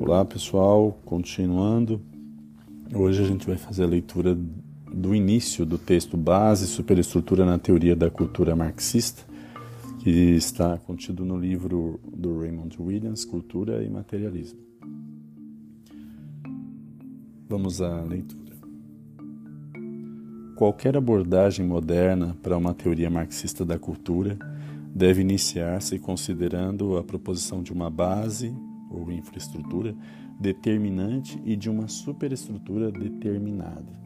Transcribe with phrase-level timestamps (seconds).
[0.00, 2.00] Olá pessoal, continuando.
[2.94, 4.34] Hoje a gente vai fazer a leitura
[4.94, 9.24] do início do texto Base e Superestrutura na Teoria da Cultura Marxista,
[9.98, 14.60] que está contido no livro do Raymond Williams, Cultura e Materialismo.
[17.48, 18.56] Vamos à leitura.
[20.56, 24.38] Qualquer abordagem moderna para uma teoria marxista da cultura
[24.94, 28.54] deve iniciar-se considerando a proposição de uma base
[28.90, 29.94] ou infraestrutura
[30.38, 33.98] determinante e de uma superestrutura determinada.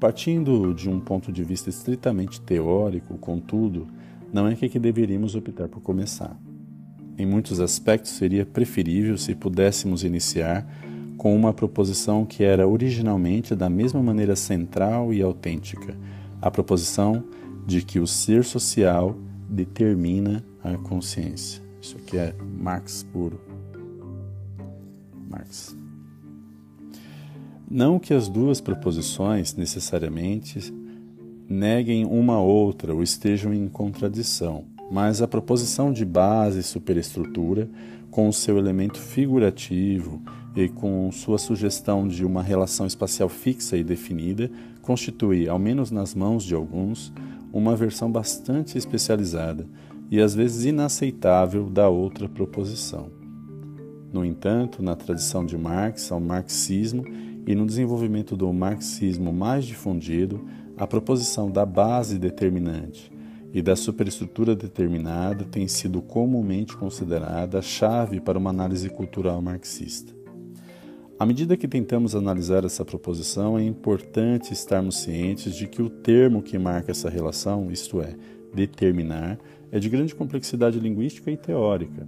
[0.00, 3.86] Partindo de um ponto de vista estritamente teórico, contudo,
[4.32, 6.36] não é que deveríamos optar por começar.
[7.16, 10.66] Em muitos aspectos seria preferível se pudéssemos iniciar
[11.16, 15.96] com uma proposição que era originalmente da mesma maneira central e autêntica,
[16.42, 17.24] a proposição
[17.66, 19.16] de que o ser social
[19.48, 21.63] determina a consciência.
[21.84, 23.38] Isso aqui é Marx puro.
[25.28, 25.76] Marx.
[27.70, 30.72] Não que as duas proposições necessariamente
[31.46, 37.68] neguem uma outra ou estejam em contradição, mas a proposição de base e superestrutura,
[38.10, 40.22] com seu elemento figurativo
[40.56, 46.14] e com sua sugestão de uma relação espacial fixa e definida, constitui, ao menos nas
[46.14, 47.12] mãos de alguns,
[47.52, 49.66] uma versão bastante especializada
[50.10, 53.10] e às vezes inaceitável da outra proposição.
[54.12, 57.04] No entanto, na tradição de Marx ao marxismo
[57.46, 60.44] e no desenvolvimento do marxismo mais difundido,
[60.76, 63.12] a proposição da base determinante
[63.52, 70.12] e da superestrutura determinada tem sido comumente considerada a chave para uma análise cultural marxista.
[71.16, 76.42] À medida que tentamos analisar essa proposição, é importante estarmos cientes de que o termo
[76.42, 78.16] que marca essa relação, isto é,
[78.52, 79.38] determinar,
[79.74, 82.06] é de grande complexidade linguística e teórica.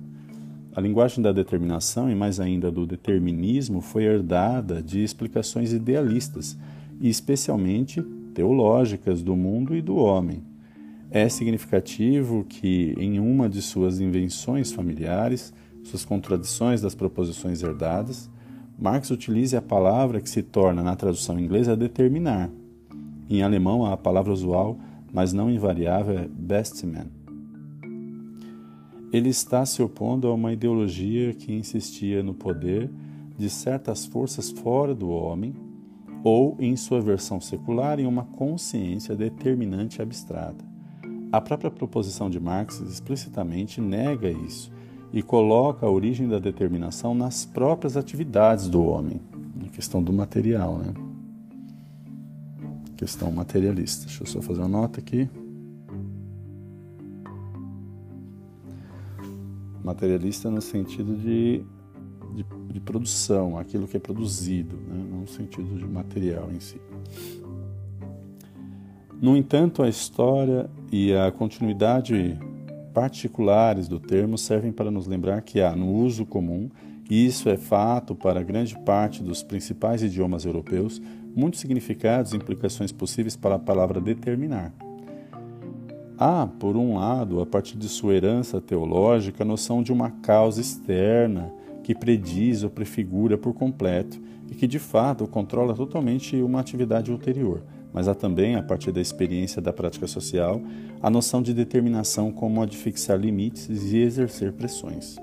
[0.73, 6.57] A linguagem da determinação e mais ainda do determinismo foi herdada de explicações idealistas
[7.01, 8.01] e especialmente
[8.33, 10.45] teológicas do mundo e do homem.
[11.11, 18.31] É significativo que em uma de suas invenções familiares, suas contradições das proposições herdadas,
[18.79, 22.49] Marx utilize a palavra que se torna na tradução inglesa determinar.
[23.29, 24.79] Em alemão, a palavra usual,
[25.13, 27.16] mas não invariável, é Bestman
[29.17, 32.91] ele está se opondo a uma ideologia que insistia no poder
[33.39, 35.55] de certas forças fora do homem,
[36.23, 40.63] ou, em sua versão secular, em uma consciência determinante abstrata.
[41.33, 44.71] A própria proposição de Marx explicitamente nega isso
[45.13, 49.21] e coloca a origem da determinação nas próprias atividades do homem,
[49.55, 50.93] na questão do material, né?
[52.99, 54.07] Questão materialista.
[54.07, 55.29] Deixa eu só fazer uma nota aqui.
[59.87, 61.63] Materialista no sentido de,
[62.35, 65.07] de, de produção, aquilo que é produzido, né?
[65.09, 66.81] não no sentido de material em si.
[69.23, 72.37] No entanto, a história e a continuidade
[72.93, 76.69] particulares do termo servem para nos lembrar que há no uso comum,
[77.09, 81.01] e isso é fato para grande parte dos principais idiomas europeus,
[81.35, 84.75] muitos significados e implicações possíveis para a palavra determinar.
[86.19, 90.63] Há, por um lado, a partir de sua herança teológica, a noção de uma causa
[90.63, 94.19] externa que prediz ou prefigura por completo
[94.51, 97.63] e que, de fato, controla totalmente uma atividade ulterior.
[97.93, 100.63] Mas há também, a partir da experiência da prática social,
[101.03, 105.17] a noção de determinação como a de fixar limites e exercer pressões.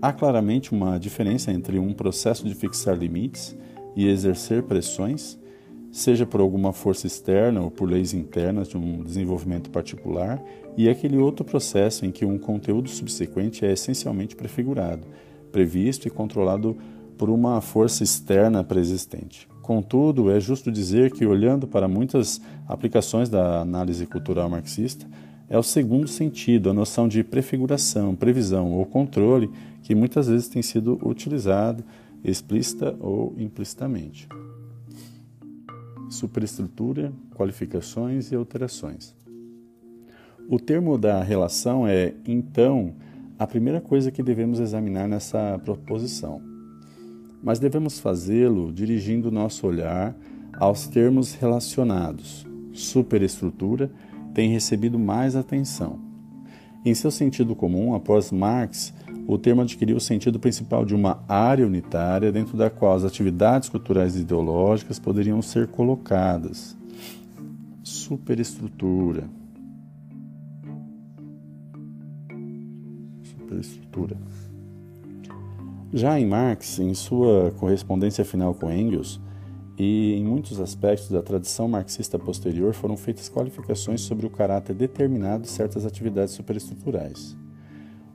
[0.00, 3.56] Há claramente uma diferença entre um processo de fixar limites
[3.96, 5.40] e exercer pressões
[5.90, 10.42] seja por alguma força externa ou por leis internas de um desenvolvimento particular,
[10.76, 15.06] e aquele outro processo em que um conteúdo subsequente é essencialmente prefigurado,
[15.50, 16.76] previsto e controlado
[17.18, 19.48] por uma força externa preexistente.
[19.62, 25.06] Contudo, é justo dizer que, olhando para muitas aplicações da análise cultural marxista,
[25.48, 29.50] é o segundo sentido, a noção de prefiguração, previsão ou controle,
[29.82, 31.84] que muitas vezes tem sido utilizado
[32.22, 34.28] explícita ou implicitamente
[36.10, 39.14] superestrutura, qualificações e alterações.
[40.48, 42.92] O termo da relação é, então,
[43.38, 46.42] a primeira coisa que devemos examinar nessa proposição.
[47.42, 50.14] Mas devemos fazê-lo dirigindo nosso olhar
[50.58, 52.46] aos termos relacionados.
[52.72, 53.90] Superestrutura
[54.34, 55.98] tem recebido mais atenção.
[56.84, 58.92] Em seu sentido comum, após Marx,
[59.32, 63.68] o termo adquiriu o sentido principal de uma área unitária dentro da qual as atividades
[63.68, 66.76] culturais e ideológicas poderiam ser colocadas.
[67.80, 69.30] Superestrutura.
[73.22, 74.16] Superestrutura.
[75.92, 79.20] Já em Marx, em sua correspondência final com Engels,
[79.78, 85.44] e em muitos aspectos da tradição marxista posterior foram feitas qualificações sobre o caráter determinado
[85.44, 87.38] de certas atividades superestruturais.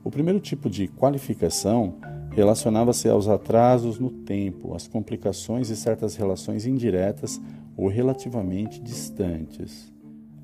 [0.06, 1.96] O primeiro tipo de qualificação
[2.30, 7.40] relacionava-se aos atrasos no tempo, às complicações e certas relações indiretas
[7.76, 9.92] ou relativamente distantes.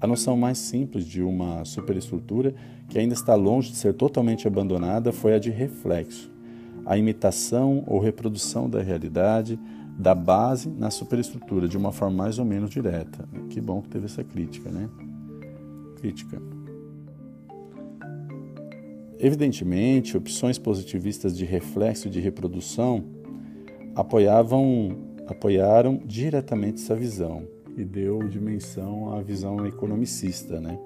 [0.00, 2.52] A noção mais simples de uma superestrutura,
[2.88, 6.28] que ainda está longe de ser totalmente abandonada, foi a de reflexo,
[6.84, 9.60] a imitação ou reprodução da realidade,
[9.96, 13.28] da base na superestrutura, de uma forma mais ou menos direta.
[13.48, 14.90] Que bom que teve essa crítica, né?
[16.00, 16.42] Crítica.
[19.22, 23.04] Evidentemente, opções positivistas de reflexo e de reprodução
[23.94, 24.98] apoiavam,
[25.28, 27.44] apoiaram diretamente essa visão
[27.76, 30.76] e deu dimensão à visão economicista, né?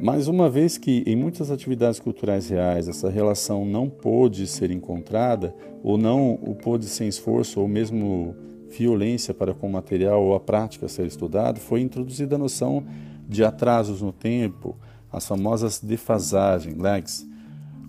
[0.00, 5.54] Mas uma vez que em muitas atividades culturais reais essa relação não pôde ser encontrada,
[5.82, 8.34] ou não o pôde sem esforço, ou mesmo
[8.70, 12.84] violência para com o material ou a prática ser estudado, foi introduzida a noção
[13.28, 14.76] de atrasos no tempo,
[15.12, 17.26] as famosas defasagens, lags,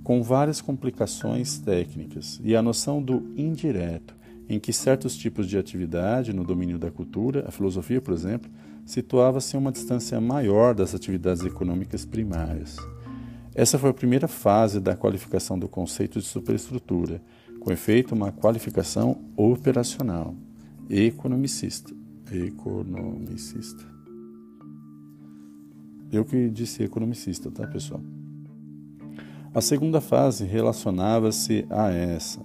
[0.03, 4.15] com várias complicações técnicas, e a noção do indireto,
[4.47, 8.49] em que certos tipos de atividade no domínio da cultura, a filosofia, por exemplo,
[8.85, 12.75] situava-se a uma distância maior das atividades econômicas primárias.
[13.53, 17.21] Essa foi a primeira fase da qualificação do conceito de superestrutura,
[17.59, 20.33] com efeito uma qualificação operacional,
[20.89, 21.93] economicista.
[22.31, 23.98] Economicista.
[26.11, 28.01] Eu que disse economicista, tá, pessoal?
[29.53, 32.39] A segunda fase relacionava-se a essa,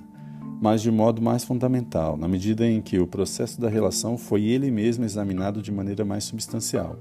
[0.61, 4.71] mas de modo mais fundamental, na medida em que o processo da relação foi ele
[4.71, 6.99] mesmo examinado de maneira mais substancial.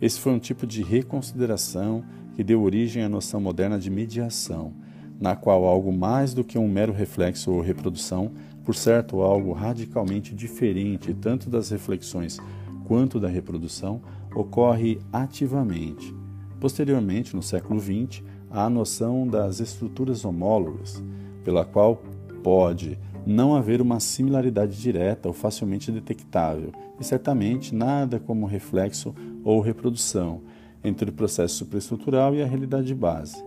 [0.00, 4.72] Esse foi um tipo de reconsideração que deu origem à noção moderna de mediação,
[5.20, 8.30] na qual algo mais do que um mero reflexo ou reprodução,
[8.64, 12.38] por certo, algo radicalmente diferente tanto das reflexões
[12.86, 14.00] quanto da reprodução,
[14.34, 16.14] ocorre ativamente.
[16.60, 21.02] Posteriormente, no século XX, há a noção das estruturas homólogas,
[21.44, 22.02] pela qual
[22.42, 29.14] pode não haver uma similaridade direta ou facilmente detectável, e certamente nada como reflexo
[29.44, 30.40] ou reprodução
[30.82, 33.44] entre o processo superestrutural e a realidade base,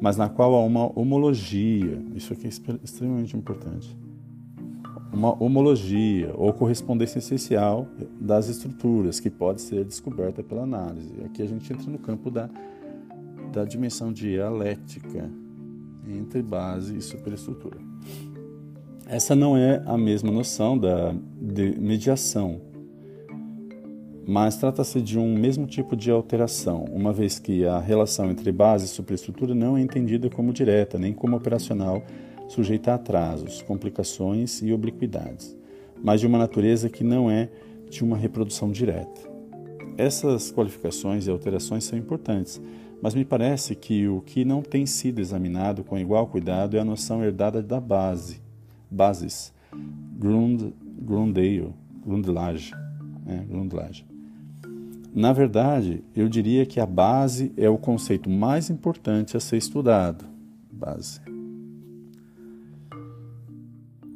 [0.00, 2.50] mas na qual há uma homologia, isso aqui é
[2.82, 3.96] extremamente importante,
[5.12, 7.86] uma homologia ou correspondência essencial
[8.20, 11.12] das estruturas que pode ser descoberta pela análise.
[11.24, 12.48] Aqui a gente entra no campo da,
[13.52, 15.30] da dimensão dialética
[16.06, 17.78] entre base e superestrutura.
[19.06, 22.60] Essa não é a mesma noção da de mediação,
[24.26, 28.84] mas trata-se de um mesmo tipo de alteração, uma vez que a relação entre base
[28.84, 32.04] e superestrutura não é entendida como direta nem como operacional,
[32.50, 35.56] sujeita a atrasos, complicações e obliquidades,
[36.02, 37.48] mas de uma natureza que não é
[37.88, 39.20] de uma reprodução direta.
[39.96, 42.60] Essas qualificações e alterações são importantes,
[43.02, 46.84] mas me parece que o que não tem sido examinado com igual cuidado é a
[46.84, 48.40] noção herdada da base
[48.90, 49.52] bases,
[50.18, 51.72] Grund, Grundale,
[52.04, 52.72] Grundlage,
[53.24, 54.04] né, Grundlage.
[55.14, 60.24] Na verdade, eu diria que a base é o conceito mais importante a ser estudado.
[60.70, 61.20] Base.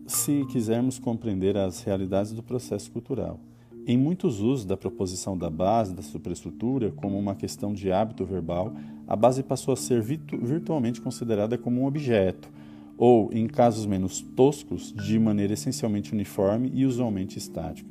[0.06, 3.40] Se quisermos compreender as realidades do processo cultural.
[3.86, 8.74] Em muitos usos da proposição da base, da superestrutura, como uma questão de hábito verbal,
[9.06, 12.50] a base passou a ser virtualmente considerada como um objeto,
[12.98, 17.90] ou, em casos menos toscos, de maneira essencialmente uniforme e usualmente estática.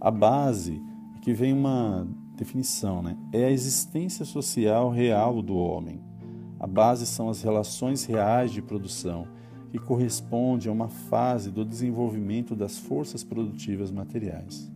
[0.00, 0.80] A base,
[1.22, 6.00] que vem uma definição, né, é a existência social real do homem.
[6.58, 9.26] A base são as relações reais de produção,
[9.72, 14.70] que corresponde a uma fase do desenvolvimento das forças produtivas materiais.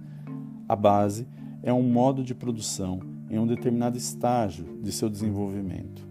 [0.67, 1.29] A base
[1.62, 6.09] é um modo de produção em um determinado estágio de seu desenvolvimento.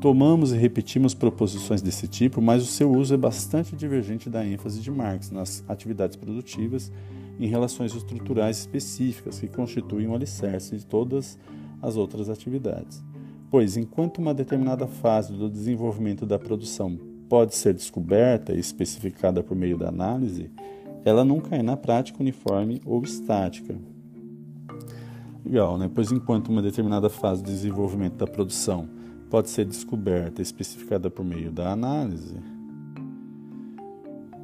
[0.00, 4.80] Tomamos e repetimos proposições desse tipo, mas o seu uso é bastante divergente da ênfase
[4.80, 6.90] de Marx nas atividades produtivas
[7.38, 11.38] em relações estruturais específicas que constituem o alicerce de todas
[11.80, 13.00] as outras atividades.
[13.48, 19.56] Pois, enquanto uma determinada fase do desenvolvimento da produção pode ser descoberta e especificada por
[19.56, 20.50] meio da análise,
[21.02, 23.74] ela nunca é na prática uniforme ou estática.
[25.42, 25.90] Legal, né?
[25.94, 28.86] Pois enquanto uma determinada fase do desenvolvimento da produção
[29.30, 32.36] pode ser descoberta e especificada por meio da análise,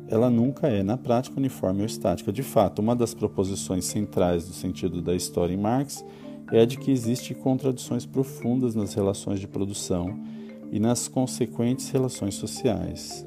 [0.09, 2.33] ela nunca é, na prática, uniforme ou estática.
[2.33, 6.03] De fato, uma das proposições centrais do sentido da história em Marx
[6.51, 10.38] é a de que existem contradições profundas nas relações de produção
[10.71, 13.27] e nas consequentes relações sociais.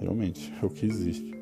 [0.00, 1.34] realmente é o que existe.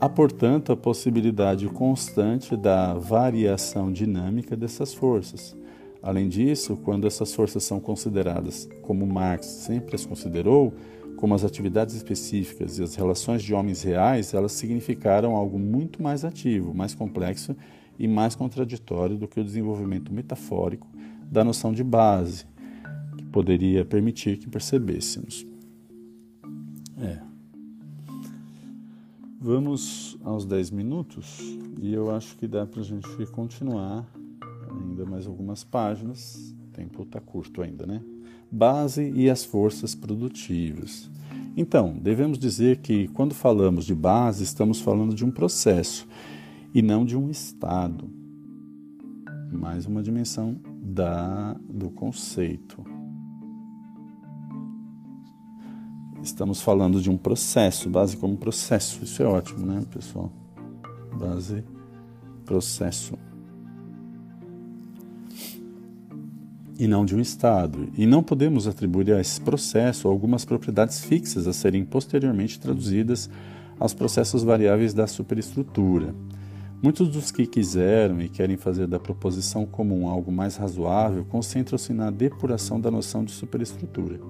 [0.00, 5.56] Há, portanto, a possibilidade constante da variação dinâmica dessas forças.
[6.02, 10.74] Além disso, quando essas forças são consideradas, como Marx sempre as considerou,
[11.16, 16.24] como as atividades específicas e as relações de homens reais, elas significaram algo muito mais
[16.24, 17.54] ativo, mais complexo
[17.96, 20.88] e mais contraditório do que o desenvolvimento metafórico
[21.30, 22.44] da noção de base,
[23.32, 25.46] poderia permitir que percebêssemos.
[26.98, 27.18] É.
[29.40, 31.40] Vamos aos 10 minutos
[31.80, 34.06] e eu acho que dá para a gente continuar
[34.70, 36.54] ainda mais algumas páginas.
[36.68, 38.00] O tempo está curto ainda, né?
[38.50, 41.10] Base e as forças produtivas.
[41.56, 46.06] Então, devemos dizer que quando falamos de base, estamos falando de um processo
[46.72, 48.08] e não de um estado.
[49.50, 52.91] Mais uma dimensão da, do conceito.
[56.22, 59.02] Estamos falando de um processo, base como processo.
[59.02, 60.30] Isso é ótimo, né, pessoal?
[61.18, 61.64] Base,
[62.44, 63.18] processo.
[66.78, 67.88] E não de um estado.
[67.98, 73.28] E não podemos atribuir a esse processo algumas propriedades fixas a serem posteriormente traduzidas
[73.78, 76.14] aos processos variáveis da superestrutura.
[76.80, 82.10] Muitos dos que quiseram e querem fazer da proposição comum algo mais razoável concentram-se na
[82.10, 84.20] depuração da noção de superestrutura.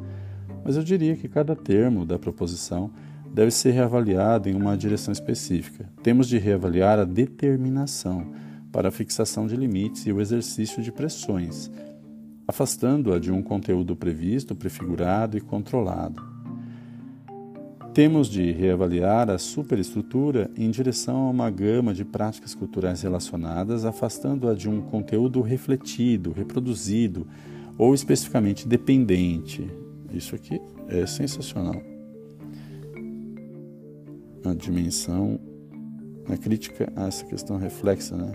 [0.64, 2.90] Mas eu diria que cada termo da proposição
[3.32, 5.88] deve ser reavaliado em uma direção específica.
[6.02, 8.32] Temos de reavaliar a determinação
[8.70, 11.70] para a fixação de limites e o exercício de pressões,
[12.46, 16.22] afastando-a de um conteúdo previsto, prefigurado e controlado.
[17.94, 24.54] Temos de reavaliar a superestrutura em direção a uma gama de práticas culturais relacionadas, afastando-a
[24.54, 27.26] de um conteúdo refletido, reproduzido
[27.76, 29.81] ou especificamente dependente.
[30.12, 31.82] Isso aqui é sensacional.
[34.44, 35.40] A dimensão,
[36.28, 38.32] a crítica a essa questão reflexa, né?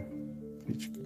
[0.65, 0.97] Crítica.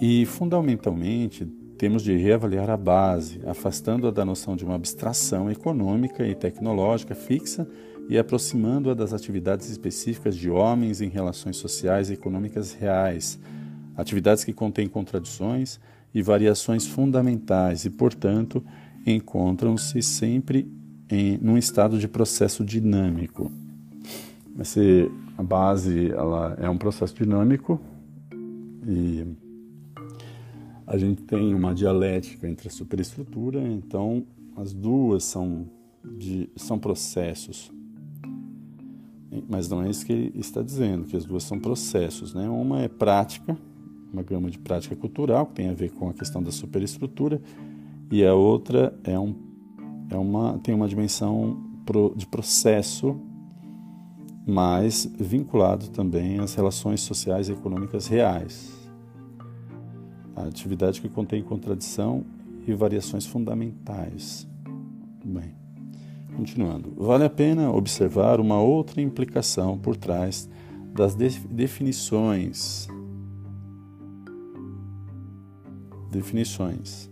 [0.00, 1.46] E fundamentalmente
[1.78, 7.68] temos de reavaliar a base, afastando-a da noção de uma abstração econômica e tecnológica fixa
[8.08, 13.38] e aproximando-a das atividades específicas de homens em relações sociais e econômicas reais,
[13.96, 15.80] atividades que contêm contradições
[16.14, 18.64] e variações fundamentais e, portanto,
[19.06, 20.70] encontram-se sempre
[21.10, 23.50] em num estado de processo dinâmico.
[24.56, 24.74] Mas
[25.36, 27.80] a base ela é um processo dinâmico
[28.86, 29.26] e
[30.86, 34.24] a gente tem uma dialética entre a superestrutura, então
[34.56, 35.66] as duas são,
[36.18, 37.72] de, são processos.
[39.48, 42.34] Mas não é isso que ele está dizendo, que as duas são processos.
[42.34, 42.48] Né?
[42.48, 43.56] Uma é prática,
[44.14, 47.40] uma gama de prática cultural, que tem a ver com a questão da superestrutura,
[48.10, 49.34] e a outra é, um,
[50.08, 51.62] é uma, tem uma dimensão
[52.16, 53.14] de processo,
[54.46, 58.84] mas vinculado também às relações sociais e econômicas reais
[60.36, 62.24] a atividade que contém contradição
[62.66, 64.46] e variações fundamentais.
[65.24, 65.54] Bem,
[66.36, 66.92] continuando.
[66.96, 70.48] Vale a pena observar uma outra implicação por trás
[70.92, 72.88] das definições.
[76.14, 77.10] Definições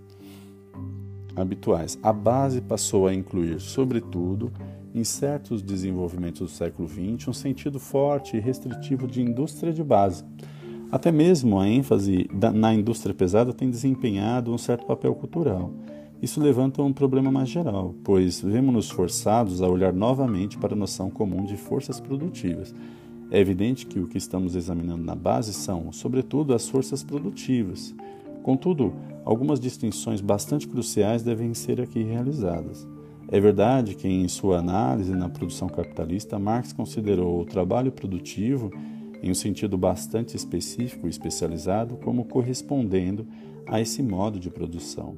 [1.35, 1.99] habituais.
[2.03, 4.53] A base passou a incluir, sobretudo,
[4.95, 10.25] em certos desenvolvimentos do século XX, um sentido forte e restritivo de indústria de base
[10.93, 15.73] até mesmo a ênfase na indústria pesada tem desempenhado um certo papel cultural.
[16.21, 21.09] Isso levanta um problema mais geral, pois vemos-nos forçados a olhar novamente para a noção
[21.09, 22.75] comum de forças produtivas.
[23.31, 27.95] É evidente que o que estamos examinando na base são, sobretudo, as forças produtivas.
[28.43, 28.93] Contudo,
[29.25, 32.87] algumas distinções bastante cruciais devem ser aqui realizadas.
[33.29, 38.71] É verdade que, em sua análise na produção capitalista, Marx considerou o trabalho produtivo
[39.23, 43.27] em um sentido bastante específico e especializado, como correspondendo
[43.67, 45.17] a esse modo de produção.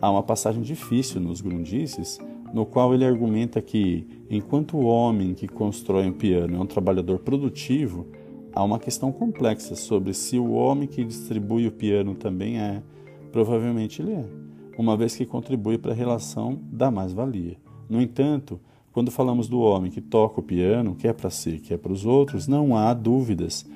[0.00, 2.18] Há uma passagem difícil nos Grundices,
[2.52, 7.18] no qual ele argumenta que, enquanto o homem que constrói um piano é um trabalhador
[7.18, 8.06] produtivo,
[8.54, 12.82] há uma questão complexa sobre se o homem que distribui o piano também é.
[13.32, 14.24] Provavelmente ele é,
[14.78, 17.56] uma vez que contribui para a relação da mais-valia.
[17.88, 18.60] No entanto,
[18.92, 22.46] quando falamos do homem que toca o piano, quer para si, quer para os outros,
[22.46, 23.66] não há dúvidas.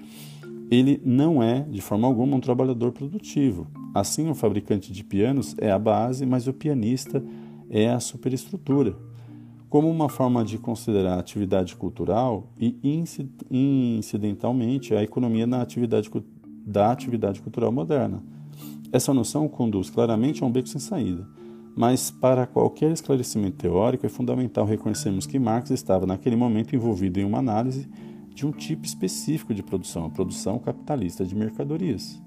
[0.70, 3.66] Ele não é, de forma alguma, um trabalhador produtivo.
[3.92, 7.22] Assim, o fabricante de pianos é a base, mas o pianista
[7.68, 8.94] é a superestrutura.
[9.68, 12.78] Como uma forma de considerar a atividade cultural e
[13.50, 16.10] incidentalmente a economia na atividade,
[16.66, 18.22] da atividade cultural moderna.
[18.90, 21.26] Essa noção conduz claramente a um beco sem saída
[21.78, 27.24] mas para qualquer esclarecimento teórico é fundamental reconhecermos que Marx estava naquele momento envolvido em
[27.24, 27.88] uma análise
[28.34, 32.20] de um tipo específico de produção, a produção capitalista de mercadorias.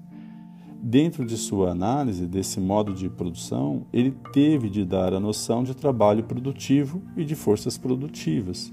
[0.84, 5.76] Dentro de sua análise desse modo de produção, ele teve de dar a noção de
[5.76, 8.72] trabalho produtivo e de forças produtivas,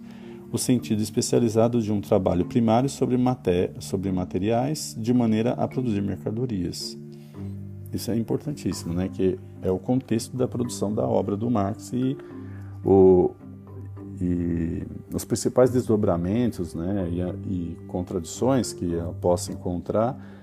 [0.52, 3.16] o sentido especializado de um trabalho primário sobre,
[3.80, 6.98] sobre materiais de maneira a produzir mercadorias.
[7.94, 9.08] Isso é importantíssimo, né?
[9.08, 12.18] que é o contexto da produção da obra do Marx e,
[12.84, 13.30] o,
[14.20, 14.82] e
[15.14, 17.08] os principais desdobramentos né?
[17.12, 17.22] e,
[17.54, 20.39] e contradições que ela possa encontrar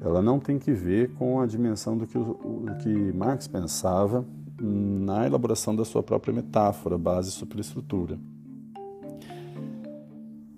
[0.00, 2.18] ela não tem que ver com a dimensão do que,
[2.82, 4.24] que Marx pensava
[4.60, 8.18] na elaboração da sua própria metáfora, base e superestrutura.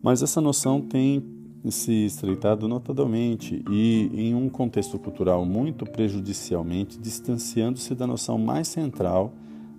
[0.03, 1.23] Mas essa noção tem
[1.69, 9.35] se estreitado notavelmente e, em um contexto cultural muito prejudicialmente, distanciando-se da noção mais central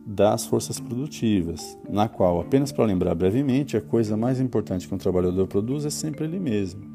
[0.06, 4.98] das forças produtivas, na qual, apenas para lembrar brevemente, a coisa mais importante que um
[4.98, 6.91] trabalhador produz é sempre ele mesmo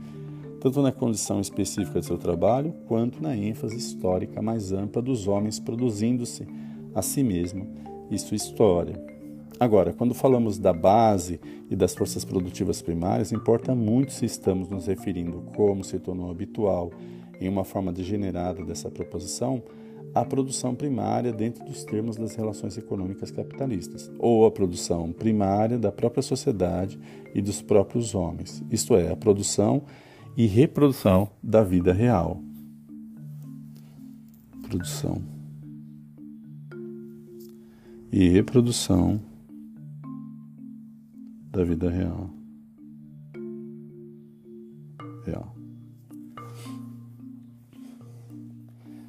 [0.66, 5.60] tanto na condição específica de seu trabalho, quanto na ênfase histórica mais ampla dos homens
[5.60, 6.44] produzindo-se
[6.92, 7.68] a si mesmo
[8.10, 9.00] e sua história.
[9.60, 11.38] Agora, quando falamos da base
[11.70, 16.90] e das forças produtivas primárias, importa muito se estamos nos referindo, como se tornou habitual
[17.40, 19.62] em uma forma degenerada dessa proposição,
[20.12, 25.92] à produção primária dentro dos termos das relações econômicas capitalistas, ou a produção primária da
[25.92, 26.98] própria sociedade
[27.32, 29.84] e dos próprios homens, isto é, a produção
[30.36, 32.42] e reprodução da vida real.
[34.62, 35.22] Produção
[38.12, 39.20] e reprodução
[41.50, 42.30] da vida real.
[45.24, 45.56] Real.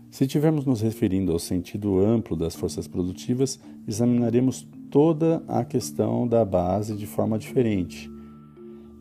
[0.09, 6.43] Se estivermos nos referindo ao sentido amplo das forças produtivas, examinaremos toda a questão da
[6.43, 8.09] base de forma diferente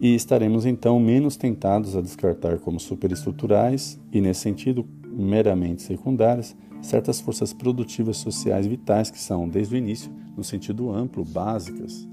[0.01, 7.21] e estaremos então menos tentados a descartar como superestruturais e, nesse sentido, meramente secundárias, certas
[7.21, 12.07] forças produtivas sociais vitais que são, desde o início, no sentido amplo, básicas.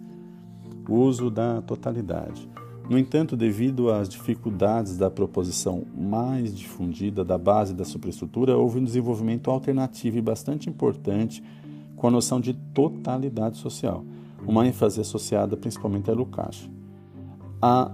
[0.87, 2.49] O uso da totalidade.
[2.89, 8.83] No entanto, devido às dificuldades da proposição mais difundida da base da superestrutura, houve um
[8.83, 11.41] desenvolvimento alternativo e bastante importante
[11.95, 14.03] com a noção de totalidade social,
[14.45, 16.69] uma ênfase associada principalmente a Lukács.
[17.65, 17.89] A,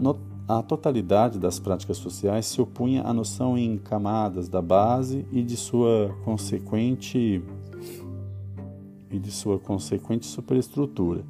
[0.48, 5.56] a totalidade das práticas sociais se opunha à noção em camadas da base e de
[5.56, 7.44] sua consequente
[9.12, 11.24] e de sua consequente superestrutura.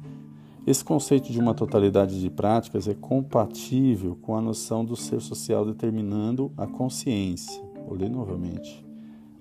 [0.66, 5.66] Esse conceito de uma totalidade de práticas é compatível com a noção do ser social
[5.66, 7.62] determinando a consciência.
[7.86, 8.82] Vou ler novamente.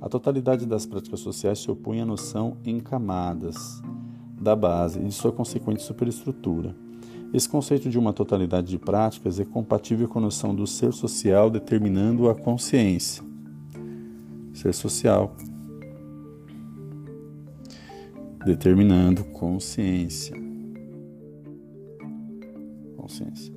[0.01, 3.81] A totalidade das práticas sociais se opõe à noção em camadas
[4.41, 6.88] da base e de sua consequente superestrutura.
[7.32, 11.50] Esse conceito de uma totalidade de práticas é compatível com a noção do ser social
[11.50, 13.24] determinando a consciência.
[14.52, 15.36] Ser social
[18.44, 20.36] determinando consciência.
[22.98, 23.54] Consciência.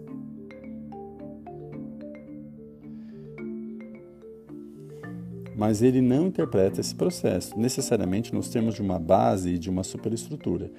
[5.56, 9.82] Mas ele não interpreta esse processo necessariamente nos termos de uma base e de uma
[9.82, 10.70] superestrutura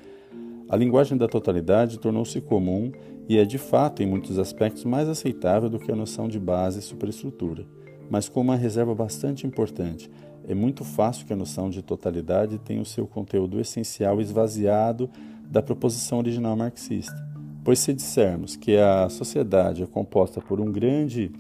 [0.74, 2.92] a linguagem da totalidade tornou-se comum
[3.30, 6.80] e é de fato, em muitos aspectos, mais aceitável do que a noção de base
[6.80, 7.64] e superestrutura.
[8.10, 10.10] Mas com uma reserva bastante importante,
[10.48, 15.12] é muito fácil que a noção de totalidade tenha o seu conteúdo essencial esvaziado
[15.46, 17.24] da proposição original marxista.
[17.64, 21.32] Pois se dissermos que a sociedade é composta por um grande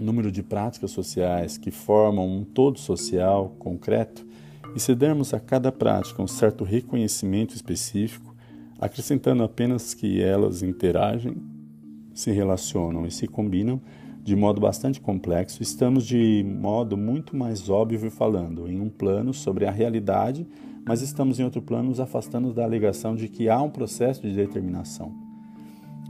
[0.00, 4.26] número de práticas sociais que formam um todo social concreto,
[4.74, 8.34] e se dermos a cada prática um certo reconhecimento específico,
[8.78, 11.36] acrescentando apenas que elas interagem,
[12.14, 13.80] se relacionam e se combinam
[14.22, 19.66] de modo bastante complexo, estamos de modo muito mais óbvio falando em um plano sobre
[19.66, 20.46] a realidade,
[20.86, 24.34] mas estamos em outro plano nos afastando da alegação de que há um processo de
[24.34, 25.12] determinação.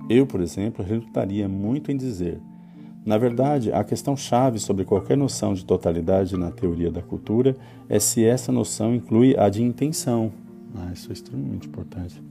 [0.08, 2.40] Eu, por exemplo, relutaria muito em dizer
[3.04, 7.56] na verdade, a questão chave sobre qualquer noção de totalidade na teoria da cultura
[7.88, 10.30] é se essa noção inclui a de intenção.
[10.74, 12.22] Ah, isso é extremamente importante.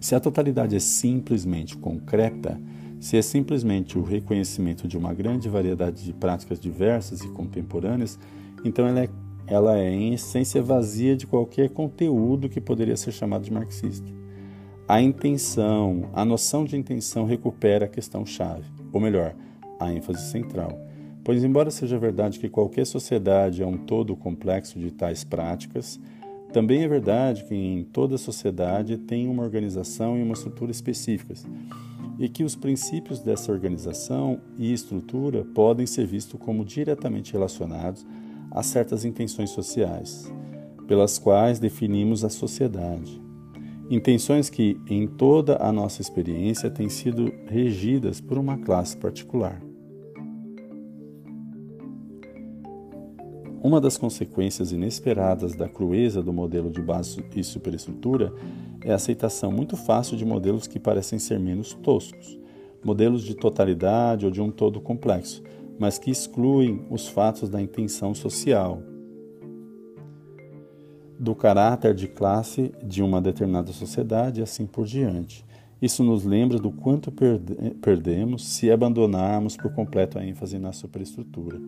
[0.00, 2.60] Se a totalidade é simplesmente concreta,
[3.00, 8.18] se é simplesmente o reconhecimento de uma grande variedade de práticas diversas e contemporâneas,
[8.64, 9.08] então ela é,
[9.46, 14.23] ela é em essência vazia de qualquer conteúdo que poderia ser chamado de marxista.
[14.86, 19.34] A intenção, a noção de intenção recupera a questão-chave, ou melhor,
[19.80, 20.78] a ênfase central.
[21.24, 25.98] Pois, embora seja verdade que qualquer sociedade é um todo complexo de tais práticas,
[26.54, 31.44] Também é verdade que em toda sociedade tem uma organização e uma estrutura específicas,
[32.16, 38.06] e que os princípios dessa organização e estrutura podem ser vistos como diretamente relacionados
[38.52, 40.32] a certas intenções sociais,
[40.86, 43.20] pelas quais definimos a sociedade.
[43.90, 49.60] Intenções que, em toda a nossa experiência, têm sido regidas por uma classe particular.
[53.62, 58.32] Uma das consequências inesperadas da crueza do modelo de base e superestrutura
[58.82, 62.38] é a aceitação muito fácil de modelos que parecem ser menos toscos,
[62.84, 65.42] modelos de totalidade ou de um todo complexo,
[65.78, 68.82] mas que excluem os fatos da intenção social,
[71.18, 75.44] do caráter de classe de uma determinada sociedade e assim por diante.
[75.80, 81.60] Isso nos lembra do quanto perde perdemos se abandonarmos por completo a ênfase na superestrutura.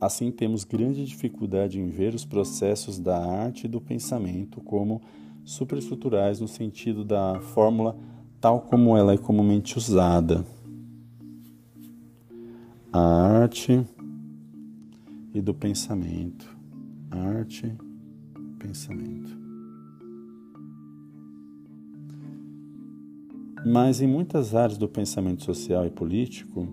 [0.00, 5.00] Assim, temos grande dificuldade em ver os processos da arte e do pensamento como
[5.44, 7.96] superestruturais no sentido da fórmula
[8.40, 10.44] tal como ela é comumente usada.
[12.92, 13.86] A arte
[15.34, 16.48] e do pensamento.
[17.10, 17.72] Arte,
[18.60, 19.36] pensamento.
[23.66, 26.66] Mas em muitas áreas do pensamento social e político,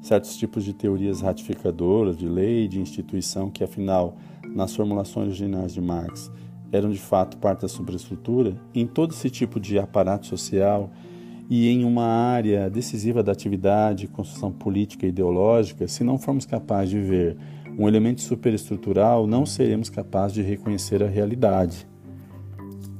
[0.00, 4.16] certos tipos de teorias ratificadoras de lei e de instituição que, afinal,
[4.54, 6.30] nas formulações originais de Marx,
[6.70, 10.90] eram de fato parte da superestrutura, em todo esse tipo de aparato social
[11.50, 16.90] e em uma área decisiva da atividade, construção política e ideológica, se não formos capazes
[16.90, 17.36] de ver
[17.78, 21.86] um elemento superestrutural, não seremos capazes de reconhecer a realidade.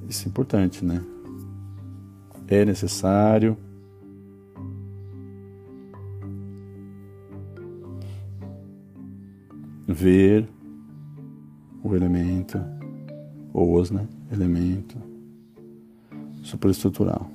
[0.08, 1.04] Isso é importante, né?
[2.48, 3.56] É necessário
[9.88, 10.46] ver
[11.82, 12.60] o elemento,
[13.52, 14.06] ou os, né?
[14.30, 14.98] Elemento
[16.42, 17.30] superestrutural.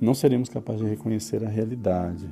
[0.00, 2.28] Não seremos capazes de reconhecer a realidade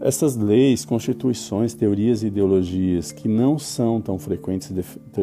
[0.00, 4.72] essas leis, constituições, teorias e ideologias que não são tão frequentes,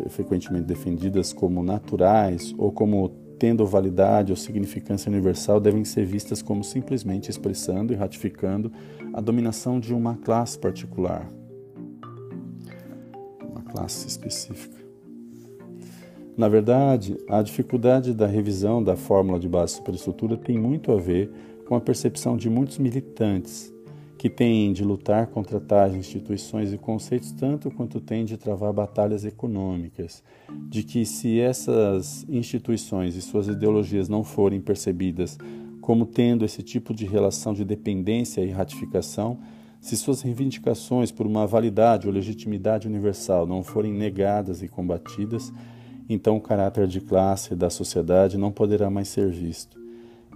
[0.10, 6.64] frequentemente defendidas como naturais ou como tendo validade ou significância universal devem ser vistas como
[6.64, 8.72] simplesmente expressando e ratificando
[9.14, 11.30] a dominação de uma classe particular,
[13.42, 14.83] uma classe específica.
[16.36, 21.32] Na verdade, a dificuldade da revisão da fórmula de base superestrutura tem muito a ver
[21.68, 23.72] com a percepção de muitos militantes
[24.18, 29.26] que tem de lutar contra tais instituições e conceitos tanto quanto tem de travar batalhas
[29.26, 30.24] econômicas,
[30.70, 35.38] de que se essas instituições e suas ideologias não forem percebidas
[35.82, 39.40] como tendo esse tipo de relação de dependência e ratificação,
[39.82, 45.52] se suas reivindicações por uma validade ou legitimidade universal não forem negadas e combatidas,
[46.10, 49.84] então o caráter de classe da sociedade não poderá mais ser visto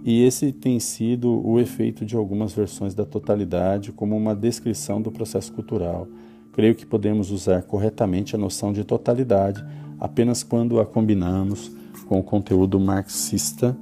[0.04, 5.10] e esse tem sido o efeito de algumas versões da totalidade como uma descrição do
[5.10, 6.06] processo cultural.
[6.52, 9.64] Creio que podemos usar corretamente a noção de totalidade
[9.98, 11.72] apenas quando a combinamos
[12.06, 13.76] com o conteúdo marxista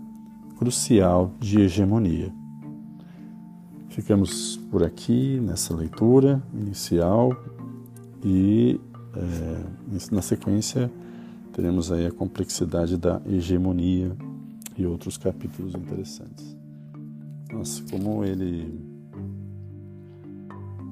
[0.58, 2.32] crucial de hegemonia.
[3.88, 7.36] Ficamos por aqui nessa leitura inicial
[8.24, 8.80] e
[9.14, 10.90] é, na sequência
[11.56, 14.14] teremos aí a complexidade da hegemonia
[14.76, 16.54] e outros capítulos interessantes.
[17.50, 18.78] Nossa, como ele.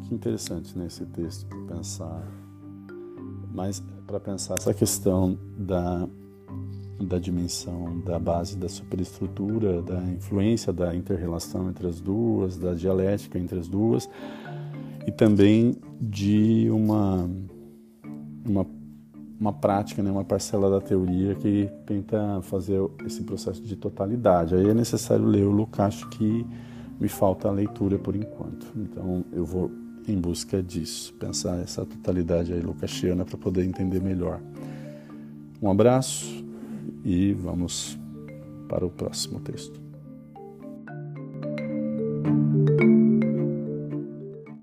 [0.09, 2.27] Que interessante né, esse texto pensar.
[3.53, 6.09] Mas para pensar essa questão da,
[6.99, 13.39] da dimensão da base da superestrutura, da influência da interrelação entre as duas, da dialética
[13.39, 14.09] entre as duas,
[15.07, 17.29] e também de uma,
[18.47, 18.65] uma
[19.45, 24.55] uma prática, né, uma parcela da teoria que tenta fazer esse processo de totalidade.
[24.55, 26.47] Aí é necessário ler o Lukács, que
[26.99, 28.67] me falta a leitura por enquanto.
[28.75, 29.71] Então eu vou
[30.09, 34.41] em busca disso, pensar essa totalidade aí lucasiana para poder entender melhor.
[35.61, 36.43] Um abraço
[37.05, 37.99] e vamos
[38.67, 39.84] para o próximo texto.